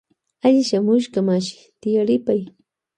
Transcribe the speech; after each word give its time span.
Alli 0.45 0.61
shamushka 0.69 1.17
mashi 1.27 1.57
tiaripay. 1.81 2.41